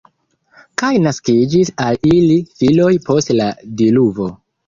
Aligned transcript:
Kaj 0.81 0.89
naskiĝis 1.07 1.69
al 1.87 1.99
ili 2.13 2.39
filoj 2.61 2.89
post 3.09 3.31
la 3.41 3.51
diluvo. 3.83 4.31